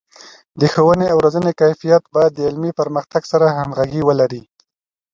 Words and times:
د 0.59 0.61
ښوونې 0.73 1.07
او 1.13 1.17
روزنې 1.25 1.51
کیفیت 1.61 2.03
باید 2.15 2.31
د 2.35 2.39
علمي 2.47 2.71
پرمختګ 2.79 3.21
سره 3.31 3.53
همغږي 3.57 4.01
ولري. 4.05 4.43